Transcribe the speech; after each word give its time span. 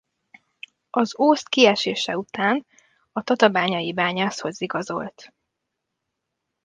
Az 0.89 1.19
Ózd 1.19 1.47
kiesése 1.47 2.17
után 2.17 2.65
a 3.11 3.21
Tatabányai 3.23 3.93
Bányászhoz 3.93 4.61
igazolt. 4.61 5.33